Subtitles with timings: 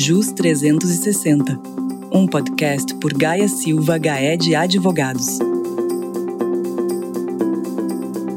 [0.00, 1.60] JUS 360,
[2.12, 5.40] um podcast por Gaia Silva Gaé de Advogados.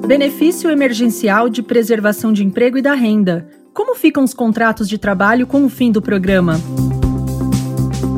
[0.08, 3.48] Benefício emergencial de preservação de emprego e da renda.
[3.76, 6.60] Como ficam os contratos de trabalho com o fim do programa?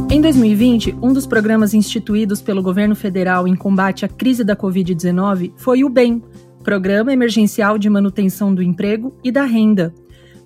[0.10, 5.52] Em 2020, um dos programas instituídos pelo governo federal em combate à crise da Covid-19
[5.57, 6.23] foi o BEM,
[6.64, 9.94] Programa Emergencial de Manutenção do Emprego e da Renda.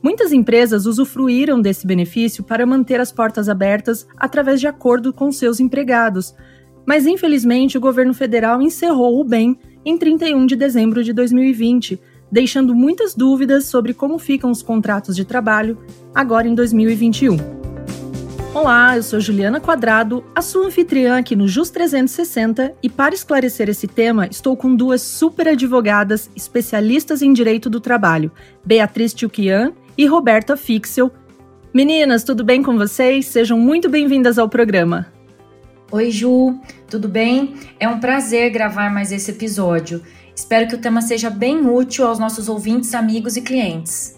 [0.08, 5.60] Muitas empresas usufruíram desse benefício para manter as portas abertas através de acordo com seus
[5.60, 6.34] empregados.
[6.86, 12.00] Mas, infelizmente, o governo federal encerrou o BEM em 31 de dezembro de 2020,
[12.32, 15.78] deixando muitas dúvidas sobre como ficam os contratos de trabalho
[16.16, 17.36] agora em 2021.
[18.54, 23.68] Olá, eu sou Juliana Quadrado, a sua anfitriã aqui no Just 360 e para esclarecer
[23.68, 28.32] esse tema, estou com duas super advogadas especialistas em direito do trabalho,
[28.66, 31.12] Beatriz Tchuquian e Roberta Fixel.
[31.74, 33.26] Meninas, tudo bem com vocês?
[33.26, 35.08] Sejam muito bem-vindas ao programa.
[35.92, 37.56] Oi, Ju, tudo bem?
[37.80, 40.02] É um prazer gravar mais esse episódio.
[40.36, 44.17] Espero que o tema seja bem útil aos nossos ouvintes, amigos e clientes.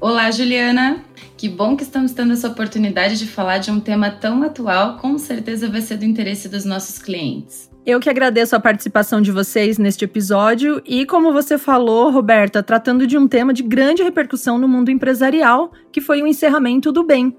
[0.00, 1.04] Olá, Juliana!
[1.36, 5.18] Que bom que estamos tendo essa oportunidade de falar de um tema tão atual, com
[5.18, 7.70] certeza vai ser do interesse dos nossos clientes.
[7.84, 13.06] Eu que agradeço a participação de vocês neste episódio e, como você falou, Roberta, tratando
[13.06, 17.36] de um tema de grande repercussão no mundo empresarial, que foi o encerramento do bem.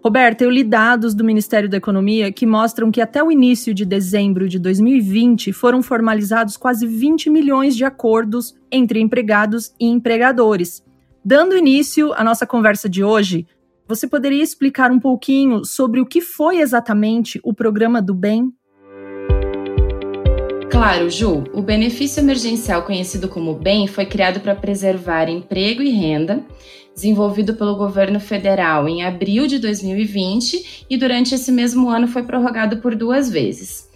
[0.00, 3.84] Roberta, eu li dados do Ministério da Economia que mostram que até o início de
[3.84, 10.84] dezembro de 2020 foram formalizados quase 20 milhões de acordos entre empregados e empregadores.
[11.26, 13.46] Dando início à nossa conversa de hoje,
[13.88, 18.52] você poderia explicar um pouquinho sobre o que foi exatamente o programa do bem?
[20.70, 21.44] Claro, Ju.
[21.54, 26.44] O benefício emergencial conhecido como BEM foi criado para preservar emprego e renda,
[26.94, 32.82] desenvolvido pelo governo federal em abril de 2020 e durante esse mesmo ano foi prorrogado
[32.82, 33.88] por duas vezes.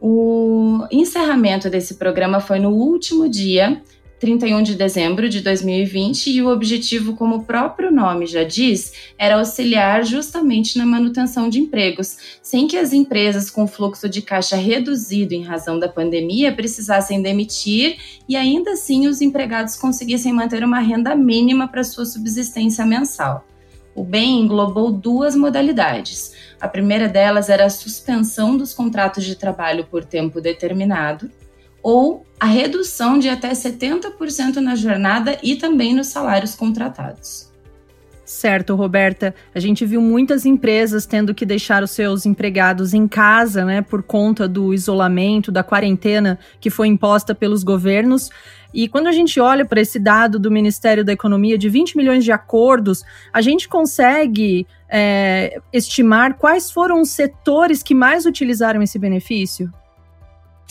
[0.00, 3.82] O encerramento desse programa foi no último dia
[4.20, 9.38] 31 de dezembro de 2020 e o objetivo, como o próprio nome já diz, era
[9.38, 15.32] auxiliar justamente na manutenção de empregos, sem que as empresas com fluxo de caixa reduzido
[15.32, 17.96] em razão da pandemia precisassem demitir
[18.28, 23.46] e ainda assim os empregados conseguissem manter uma renda mínima para sua subsistência mensal.
[23.94, 26.34] O bem englobou duas modalidades.
[26.60, 31.30] A primeira delas era a suspensão dos contratos de trabalho por tempo determinado,
[31.82, 37.50] ou a redução de até 70% na jornada e também nos salários contratados.
[38.30, 39.34] Certo, Roberta.
[39.52, 44.04] A gente viu muitas empresas tendo que deixar os seus empregados em casa, né, por
[44.04, 48.30] conta do isolamento, da quarentena que foi imposta pelos governos.
[48.72, 52.22] E quando a gente olha para esse dado do Ministério da Economia de 20 milhões
[52.22, 53.02] de acordos,
[53.32, 59.68] a gente consegue é, estimar quais foram os setores que mais utilizaram esse benefício?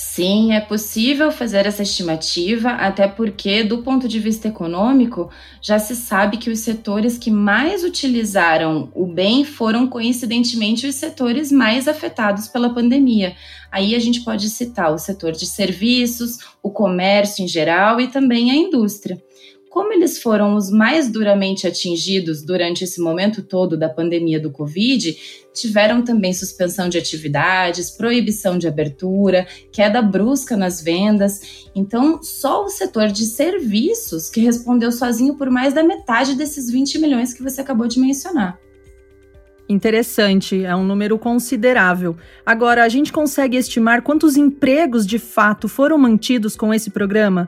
[0.01, 5.29] Sim, é possível fazer essa estimativa, até porque, do ponto de vista econômico,
[5.61, 11.51] já se sabe que os setores que mais utilizaram o bem foram, coincidentemente, os setores
[11.51, 13.35] mais afetados pela pandemia.
[13.69, 18.51] Aí a gente pode citar o setor de serviços, o comércio em geral e também
[18.51, 19.21] a indústria.
[19.79, 25.17] Como eles foram os mais duramente atingidos durante esse momento todo da pandemia do Covid,
[25.53, 31.69] tiveram também suspensão de atividades, proibição de abertura, queda brusca nas vendas.
[31.73, 36.99] Então, só o setor de serviços que respondeu sozinho por mais da metade desses 20
[36.99, 38.59] milhões que você acabou de mencionar.
[39.69, 42.17] Interessante, é um número considerável.
[42.45, 47.47] Agora, a gente consegue estimar quantos empregos de fato foram mantidos com esse programa?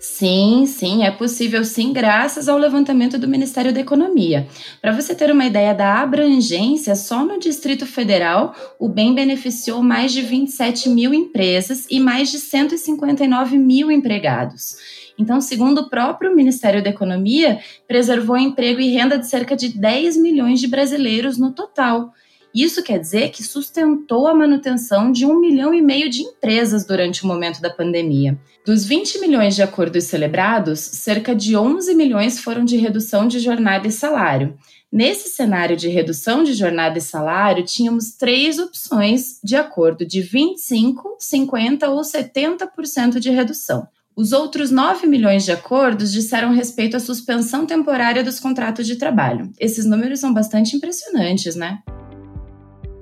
[0.00, 4.46] Sim, sim, é possível sim, graças ao levantamento do Ministério da Economia.
[4.80, 10.12] Para você ter uma ideia da abrangência, só no Distrito Federal, o bem beneficiou mais
[10.12, 14.76] de 27 mil empresas e mais de 159 mil empregados.
[15.18, 17.58] Então, segundo o próprio Ministério da Economia,
[17.88, 22.12] preservou emprego e renda de cerca de 10 milhões de brasileiros no total.
[22.58, 27.22] Isso quer dizer que sustentou a manutenção de um milhão e meio de empresas durante
[27.22, 28.36] o momento da pandemia.
[28.66, 33.86] Dos 20 milhões de acordos celebrados, cerca de 11 milhões foram de redução de jornada
[33.86, 34.58] e salário.
[34.90, 41.14] Nesse cenário de redução de jornada e salário, tínhamos três opções de acordo de 25,
[41.16, 43.86] 50 ou 70% de redução.
[44.16, 49.48] Os outros 9 milhões de acordos disseram respeito à suspensão temporária dos contratos de trabalho.
[49.60, 51.78] Esses números são bastante impressionantes, né?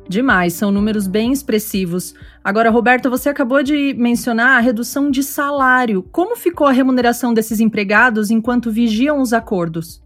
[0.08, 2.14] Demais, são números bem expressivos.
[2.42, 6.02] Agora, Roberto, você acabou de mencionar a redução de salário.
[6.12, 10.00] Como ficou a remuneração desses empregados enquanto vigiam os acordos?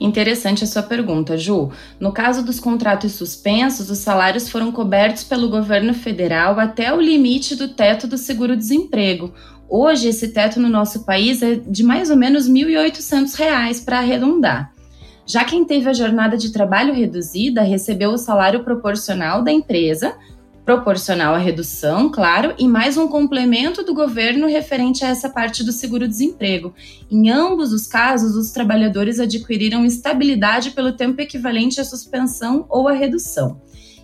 [0.00, 1.70] Interessante a sua pergunta, Ju.
[1.98, 7.56] No caso dos contratos suspensos, os salários foram cobertos pelo governo federal até o limite
[7.56, 9.32] do teto do seguro-desemprego.
[9.68, 14.73] Hoje, esse teto no nosso país é de mais ou menos R$ 1.800, para arredondar.
[15.26, 20.14] Já quem teve a jornada de trabalho reduzida recebeu o salário proporcional da empresa,
[20.66, 25.72] proporcional à redução, claro, e mais um complemento do governo referente a essa parte do
[25.72, 26.74] seguro-desemprego.
[27.10, 32.92] Em ambos os casos, os trabalhadores adquiriram estabilidade pelo tempo equivalente à suspensão ou à
[32.92, 33.62] redução.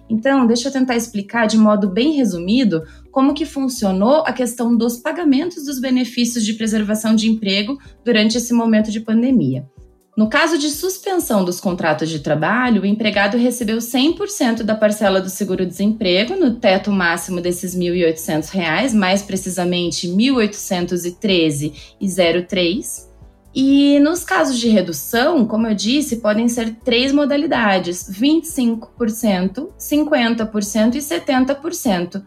[0.08, 2.82] Então, deixa eu tentar explicar de modo bem resumido
[3.12, 8.52] como que funcionou a questão dos pagamentos dos benefícios de preservação de emprego durante esse
[8.52, 9.68] momento de pandemia.
[10.20, 15.30] No caso de suspensão dos contratos de trabalho, o empregado recebeu 100% da parcela do
[15.30, 23.08] seguro-desemprego no teto máximo desses R$ 1.800, mais precisamente R$ 1.813,03.
[23.54, 30.98] E nos casos de redução, como eu disse, podem ser três modalidades: 25%, 50% e
[30.98, 32.22] 70%.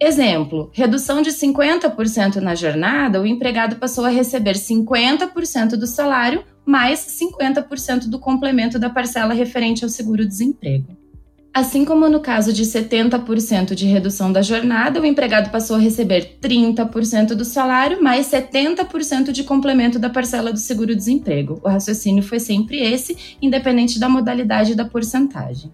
[0.00, 7.00] Exemplo: redução de 50% na jornada, o empregado passou a receber 50% do salário mais
[7.00, 10.96] 50% do complemento da parcela referente ao seguro-desemprego.
[11.52, 16.38] Assim como no caso de 70% de redução da jornada, o empregado passou a receber
[16.40, 21.60] 30% do salário mais 70% de complemento da parcela do seguro-desemprego.
[21.64, 25.72] O raciocínio foi sempre esse, independente da modalidade da porcentagem.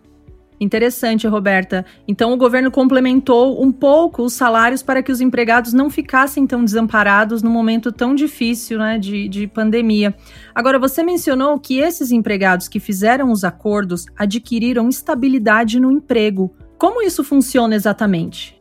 [0.60, 1.84] Interessante, Roberta.
[2.06, 6.64] Então, o governo complementou um pouco os salários para que os empregados não ficassem tão
[6.64, 10.14] desamparados no momento tão difícil né, de, de pandemia.
[10.54, 16.54] Agora, você mencionou que esses empregados que fizeram os acordos adquiriram estabilidade no emprego.
[16.78, 18.53] Como isso funciona exatamente?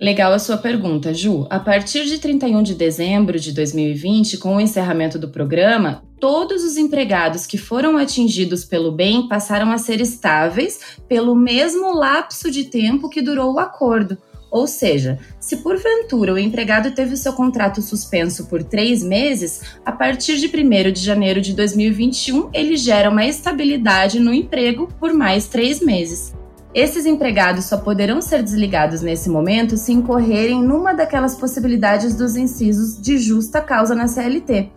[0.00, 1.44] Legal a sua pergunta, Ju.
[1.50, 6.76] A partir de 31 de dezembro de 2020, com o encerramento do programa, todos os
[6.76, 10.78] empregados que foram atingidos pelo bem passaram a ser estáveis
[11.08, 14.16] pelo mesmo lapso de tempo que durou o acordo.
[14.52, 20.36] Ou seja, se porventura o empregado teve seu contrato suspenso por três meses, a partir
[20.36, 25.80] de 1 de janeiro de 2021 ele gera uma estabilidade no emprego por mais três
[25.80, 26.32] meses.
[26.74, 33.00] Esses empregados só poderão ser desligados nesse momento se incorrerem numa daquelas possibilidades dos incisos
[33.00, 34.70] de justa causa na CLT,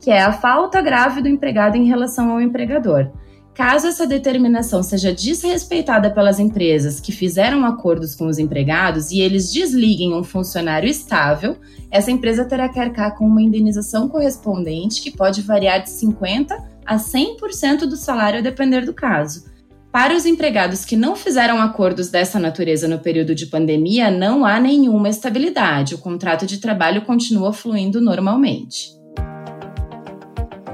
[0.00, 3.10] que é a falta grave do empregado em relação ao empregador.
[3.54, 9.52] Caso essa determinação seja desrespeitada pelas empresas que fizeram acordos com os empregados e eles
[9.52, 11.56] desliguem um funcionário estável,
[11.90, 16.52] essa empresa terá que arcar com uma indenização correspondente que pode variar de 50%
[16.86, 19.57] a 100% do salário a depender do caso.
[19.90, 24.60] Para os empregados que não fizeram acordos dessa natureza no período de pandemia, não há
[24.60, 25.94] nenhuma estabilidade.
[25.94, 28.92] O contrato de trabalho continua fluindo normalmente.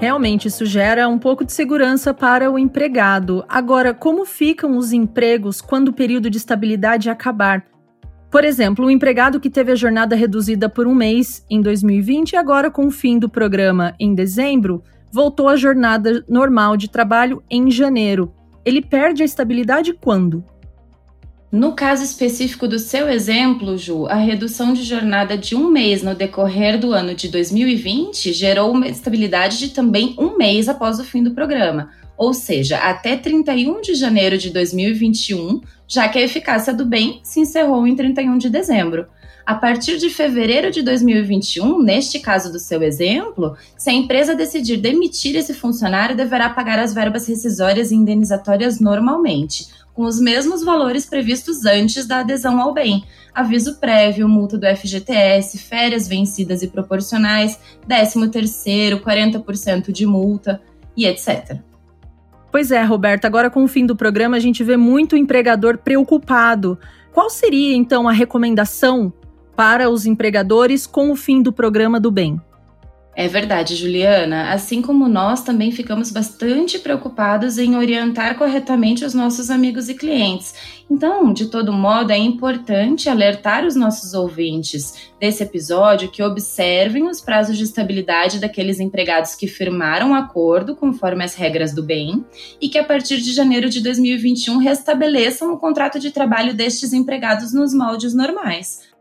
[0.01, 3.45] Realmente, isso gera um pouco de segurança para o empregado.
[3.49, 7.65] Agora, como ficam os empregos quando o período de estabilidade acabar?
[8.33, 12.37] Por exemplo, o empregado que teve a jornada reduzida por um mês em 2020 e
[12.37, 14.83] agora, com o fim do programa em dezembro,
[15.13, 18.35] voltou à jornada normal de trabalho em janeiro
[18.65, 20.45] ele perde a estabilidade quando?
[21.55, 26.13] No caso específico do seu exemplo, Ju, a redução de jornada de um mês no
[26.13, 31.23] decorrer do ano de 2020 gerou uma estabilidade de também um mês após o fim
[31.23, 36.85] do programa, ou seja, até 31 de janeiro de 2021, já que a eficácia do
[36.85, 39.07] bem se encerrou em 31 de dezembro.
[39.47, 44.79] A partir de fevereiro de 2021, neste caso do seu exemplo, se a empresa decidir
[44.79, 51.05] demitir esse funcionário, deverá pagar as verbas rescisórias e indenizatórias normalmente, com os mesmos valores
[51.05, 53.05] previstos antes da adesão ao bem.
[53.35, 60.59] Aviso prévio, multa do FGTS, férias vencidas e proporcionais, 13 terceiro, 40% de multa
[60.97, 61.59] e etc.
[62.51, 66.79] Pois é, Roberta, agora com o fim do programa a gente vê muito empregador preocupado.
[67.13, 69.13] Qual seria então a recomendação
[69.57, 72.41] para os empregadores com o fim do programa do bem.
[73.17, 74.51] É verdade, Juliana.
[74.53, 80.53] Assim como nós, também ficamos bastante preocupados em orientar corretamente os nossos amigos e clientes.
[80.91, 87.21] Então, de todo modo, é importante alertar os nossos ouvintes desse episódio que observem os
[87.21, 92.25] prazos de estabilidade daqueles empregados que firmaram o acordo conforme as regras do bem
[92.61, 97.55] e que a partir de janeiro de 2021 restabeleçam o contrato de trabalho destes empregados
[97.55, 98.94] nos moldes normais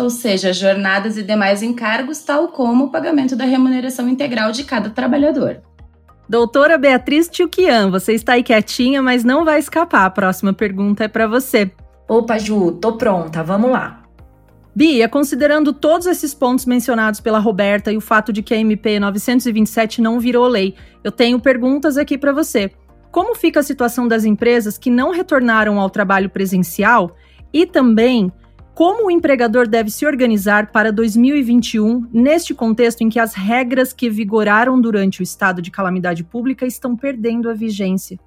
[0.00, 4.90] ou seja, jornadas e demais encargos, tal como o pagamento da remuneração integral de cada
[4.90, 5.60] trabalhador.
[6.28, 10.06] Doutora Beatriz Tchuquian, você está aí quietinha, mas não vai escapar.
[10.06, 11.70] A próxima pergunta é para você.
[12.08, 14.02] Opa, Ju, tô pronta, vamos lá.
[14.74, 19.00] Bia, considerando todos esses pontos mencionados pela Roberta e o fato de que a MP
[19.00, 22.70] 927 não virou lei, eu tenho perguntas aqui para você.
[23.10, 27.16] como fica a situação das empresas que não retornaram ao trabalho presencial
[27.52, 28.32] e também
[28.80, 34.08] como o empregador deve se organizar para 2021, neste contexto em que as regras que
[34.08, 38.18] vigoraram durante o estado de calamidade pública estão perdendo a vigência.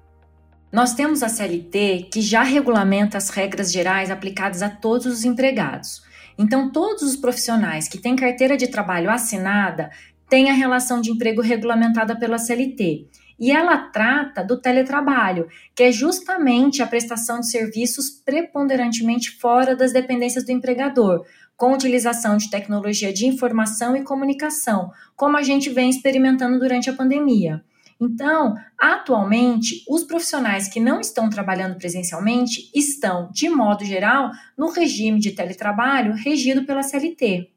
[0.70, 6.04] Nós temos a CLT que já regulamenta as regras gerais aplicadas a todos os empregados.
[6.38, 9.90] Então, todos os profissionais que têm carteira de trabalho assinada
[10.28, 13.08] têm a relação de emprego regulamentada pela CLT
[13.38, 19.92] e ela trata do teletrabalho, que é justamente a prestação de serviços preponderantemente fora das
[19.92, 21.24] dependências do empregador,
[21.56, 26.92] com utilização de tecnologia de informação e comunicação, como a gente vem experimentando durante a
[26.92, 27.62] pandemia.
[28.00, 35.20] Então, atualmente, os profissionais que não estão trabalhando presencialmente estão, de modo geral, no regime
[35.20, 37.50] de teletrabalho regido pela CLT.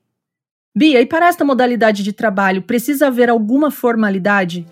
[0.76, 4.66] Bia, e para esta modalidade de trabalho, precisa haver alguma formalidade?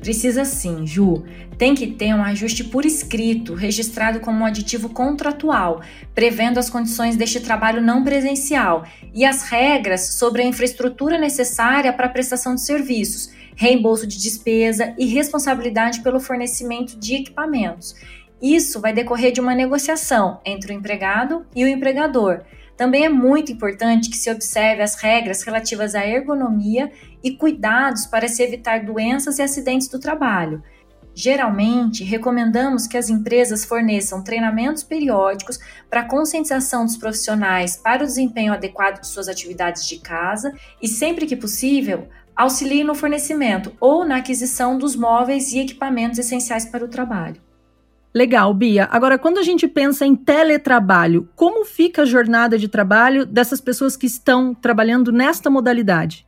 [0.00, 1.24] Precisa sim, Ju.
[1.58, 5.82] Tem que ter um ajuste por escrito, registrado como um aditivo contratual,
[6.14, 12.06] prevendo as condições deste trabalho não presencial e as regras sobre a infraestrutura necessária para
[12.06, 17.94] a prestação de serviços, reembolso de despesa e responsabilidade pelo fornecimento de equipamentos.
[18.40, 22.40] Isso vai decorrer de uma negociação entre o empregado e o empregador.
[22.80, 26.90] Também é muito importante que se observe as regras relativas à ergonomia
[27.22, 30.62] e cuidados para se evitar doenças e acidentes do trabalho.
[31.14, 35.58] Geralmente, recomendamos que as empresas forneçam treinamentos periódicos
[35.90, 41.26] para conscientização dos profissionais para o desempenho adequado de suas atividades de casa e, sempre
[41.26, 46.88] que possível, auxiliem no fornecimento ou na aquisição dos móveis e equipamentos essenciais para o
[46.88, 47.49] trabalho.
[48.12, 48.88] Legal, Bia.
[48.90, 53.96] Agora, quando a gente pensa em teletrabalho, como fica a jornada de trabalho dessas pessoas
[53.96, 56.26] que estão trabalhando nesta modalidade?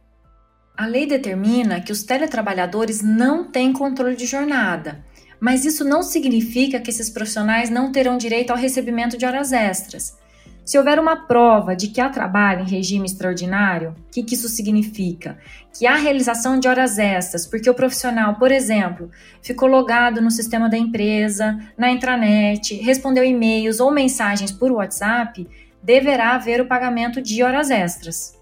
[0.77, 5.05] A lei determina que os teletrabalhadores não têm controle de jornada,
[5.41, 10.17] mas isso não significa que esses profissionais não terão direito ao recebimento de horas extras.
[10.65, 14.49] Se houver uma prova de que há trabalho em regime extraordinário, o que, que, isso
[14.49, 15.37] significa?
[15.77, 19.11] Que há realização de horas extras, porque o profissional, por exemplo,
[19.43, 25.49] ficou logado no sistema da empresa, na intranet, respondeu e-mails ou mensagens por WhatsApp,
[25.83, 28.41] deverá haver o pagamento de horas extras.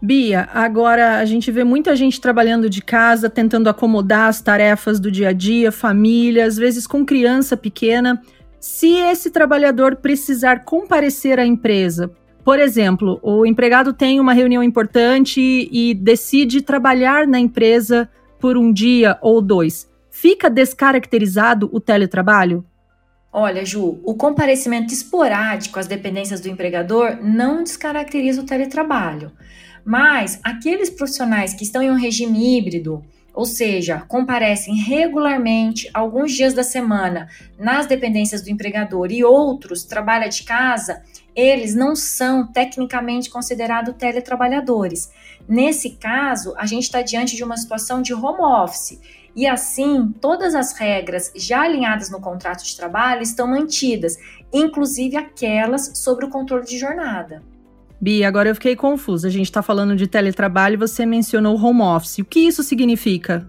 [0.00, 5.10] Bia, agora a gente vê muita gente trabalhando de casa, tentando acomodar as tarefas do
[5.10, 8.22] dia a dia, família, às vezes com criança pequena.
[8.60, 12.10] Se esse trabalhador precisar comparecer à empresa,
[12.44, 18.08] por exemplo, o empregado tem uma reunião importante e decide trabalhar na empresa
[18.38, 22.64] por um dia ou dois, fica descaracterizado o teletrabalho?
[23.32, 29.32] Olha, Ju, o comparecimento esporádico às dependências do empregador não descaracteriza o teletrabalho.
[29.84, 33.04] Mas aqueles profissionais que estão em um regime híbrido,
[33.36, 37.28] ou seja, comparecem regularmente alguns dias da semana
[37.58, 41.02] nas dependências do empregador e outros trabalham de casa,
[41.34, 45.12] eles não são tecnicamente considerados teletrabalhadores.
[45.46, 48.98] Nesse caso, a gente está diante de uma situação de home office.
[49.36, 54.16] E assim, todas as regras já alinhadas no contrato de trabalho estão mantidas,
[54.50, 57.42] inclusive aquelas sobre o controle de jornada.
[58.00, 59.28] Bia, agora eu fiquei confusa.
[59.28, 62.18] A gente está falando de teletrabalho e você mencionou home office.
[62.18, 63.48] O que isso significa?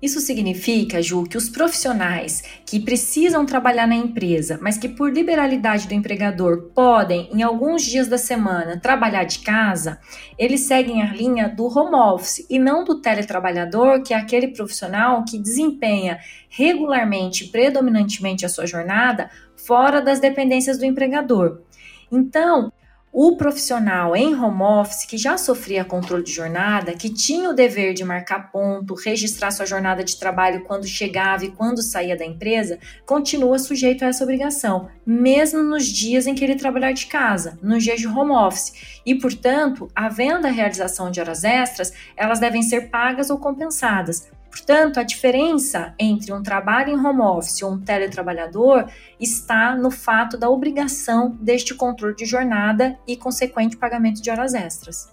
[0.00, 5.88] Isso significa, Ju, que os profissionais que precisam trabalhar na empresa, mas que por liberalidade
[5.88, 9.98] do empregador podem, em alguns dias da semana, trabalhar de casa,
[10.38, 15.24] eles seguem a linha do home office e não do teletrabalhador, que é aquele profissional
[15.24, 21.62] que desempenha regularmente, predominantemente a sua jornada fora das dependências do empregador.
[22.10, 22.72] Então,
[23.12, 27.94] o profissional em home office que já sofria controle de jornada, que tinha o dever
[27.94, 32.78] de marcar ponto, registrar sua jornada de trabalho quando chegava e quando saía da empresa,
[33.06, 37.82] continua sujeito a essa obrigação, mesmo nos dias em que ele trabalhar de casa, nos
[37.82, 39.00] dias de home office.
[39.04, 44.98] E, portanto, havendo a realização de horas extras, elas devem ser pagas ou compensadas, Portanto,
[44.98, 48.86] a diferença entre um trabalho em home office ou um teletrabalhador
[49.20, 55.08] está no fato da obrigação deste controle de jornada e consequente pagamento de horas extras.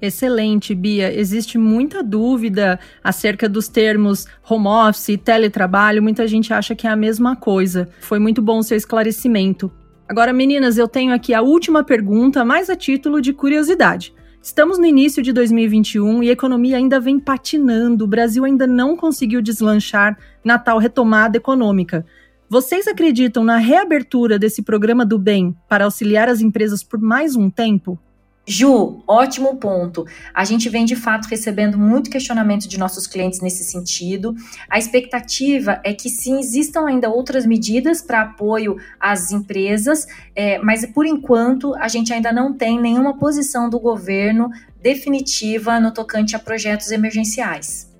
[0.00, 1.12] Excelente, Bia.
[1.12, 6.02] Existe muita dúvida acerca dos termos home office e teletrabalho.
[6.02, 7.88] Muita gente acha que é a mesma coisa.
[8.00, 9.72] Foi muito bom o seu esclarecimento.
[10.06, 14.14] Agora, meninas, eu tenho aqui a última pergunta, mais a título de curiosidade.
[14.44, 18.04] Estamos no início de 2021 e a economia ainda vem patinando.
[18.04, 22.04] O Brasil ainda não conseguiu deslanchar na tal retomada econômica.
[22.46, 27.48] Vocês acreditam na reabertura desse programa do bem para auxiliar as empresas por mais um
[27.48, 27.98] tempo?
[28.46, 30.06] Ju, ótimo ponto.
[30.34, 34.34] A gente vem de fato recebendo muito questionamento de nossos clientes nesse sentido.
[34.68, 40.84] A expectativa é que sim existam ainda outras medidas para apoio às empresas, é, mas
[40.84, 44.50] por enquanto a gente ainda não tem nenhuma posição do governo
[44.82, 47.93] definitiva no tocante a projetos emergenciais.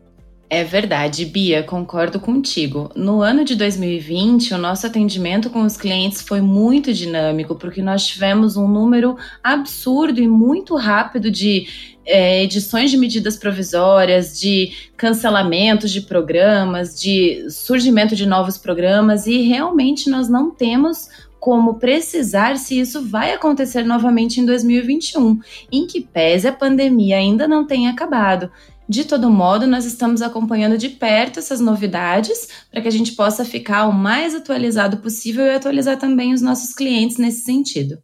[0.54, 2.88] É verdade, Bia, concordo contigo.
[2.94, 8.06] No ano de 2020, o nosso atendimento com os clientes foi muito dinâmico, porque nós
[8.06, 11.66] tivemos um número absurdo e muito rápido de
[12.06, 19.42] é, edições de medidas provisórias, de cancelamentos de programas, de surgimento de novos programas, e
[19.42, 21.08] realmente nós não temos
[21.44, 27.46] como precisar se isso vai acontecer novamente em 2021, em que pese a pandemia ainda
[27.46, 28.50] não tenha acabado.
[28.88, 33.44] De todo modo, nós estamos acompanhando de perto essas novidades para que a gente possa
[33.44, 37.98] ficar o mais atualizado possível e atualizar também os nossos clientes nesse sentido.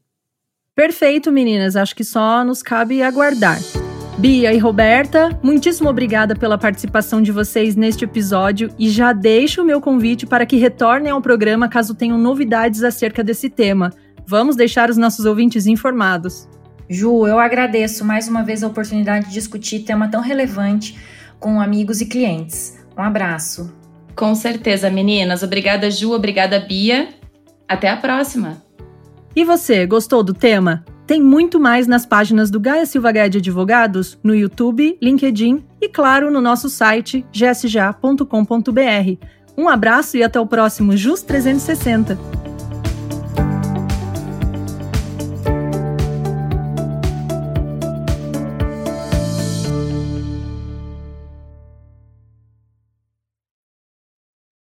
[0.75, 1.77] Perfeito, meninas.
[1.77, 3.59] Acho que só nos cabe aguardar.
[4.19, 9.65] Bia e Roberta, muitíssimo obrigada pela participação de vocês neste episódio e já deixo o
[9.65, 13.91] meu convite para que retornem ao programa caso tenham novidades acerca desse tema.
[14.27, 16.47] Vamos deixar os nossos ouvintes informados.
[16.91, 20.99] Ju, eu agradeço mais uma vez a oportunidade de discutir tema tão relevante
[21.39, 22.77] com amigos e clientes.
[22.99, 23.73] Um abraço.
[24.17, 25.45] Com certeza, meninas.
[25.45, 26.13] Obrigada, Ju.
[26.13, 27.11] Obrigada, Bia.
[27.69, 28.61] Até a próxima.
[29.37, 30.85] E você, gostou do tema?
[31.07, 35.89] Tem muito mais nas páginas do Gaia Silva Gaia de Advogados, no YouTube, LinkedIn e,
[35.89, 38.27] claro, no nosso site gsja.com.br.
[39.57, 42.50] Um abraço e até o próximo JUS 360.